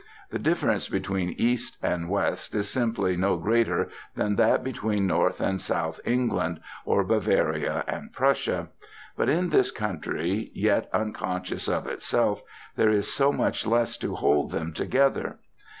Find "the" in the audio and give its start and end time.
0.31-0.39